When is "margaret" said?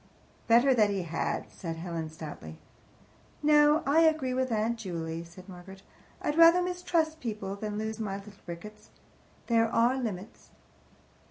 5.47-5.83